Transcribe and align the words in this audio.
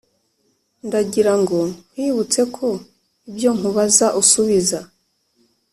ndagirango 0.87 1.57
nkwibutse 1.91 2.41
ko 2.55 2.67
ibyo 3.29 3.49
nkubaza 3.57 4.07
usubiza 4.21 4.79